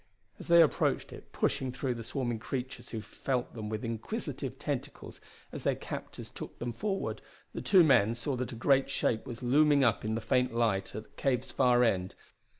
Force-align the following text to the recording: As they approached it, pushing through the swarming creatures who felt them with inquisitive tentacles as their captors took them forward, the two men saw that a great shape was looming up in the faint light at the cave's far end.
As 0.39 0.47
they 0.47 0.63
approached 0.63 1.13
it, 1.13 1.31
pushing 1.31 1.71
through 1.71 1.93
the 1.93 2.03
swarming 2.03 2.39
creatures 2.39 2.89
who 2.89 3.01
felt 3.01 3.53
them 3.53 3.69
with 3.69 3.85
inquisitive 3.85 4.57
tentacles 4.57 5.21
as 5.51 5.61
their 5.61 5.75
captors 5.75 6.31
took 6.31 6.57
them 6.57 6.73
forward, 6.73 7.21
the 7.53 7.61
two 7.61 7.83
men 7.83 8.15
saw 8.15 8.35
that 8.37 8.51
a 8.51 8.55
great 8.55 8.89
shape 8.89 9.27
was 9.27 9.43
looming 9.43 9.83
up 9.83 10.03
in 10.03 10.15
the 10.15 10.19
faint 10.19 10.55
light 10.55 10.95
at 10.95 11.03
the 11.03 11.09
cave's 11.17 11.51
far 11.51 11.83
end. 11.83 12.15